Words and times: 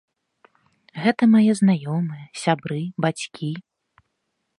Гэта 1.03 1.23
мае 1.33 1.51
знаёмыя, 1.59 2.25
сябры, 2.45 2.81
бацькі. 3.07 3.51